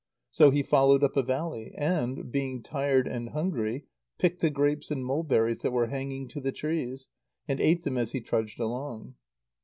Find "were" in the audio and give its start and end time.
5.73-5.85